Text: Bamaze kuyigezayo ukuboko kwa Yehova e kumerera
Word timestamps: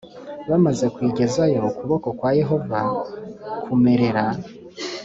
Bamaze 0.49 0.85
kuyigezayo 0.93 1.59
ukuboko 1.69 2.07
kwa 2.17 2.29
Yehova 2.39 2.79
e 2.85 2.89
kumerera 3.63 4.25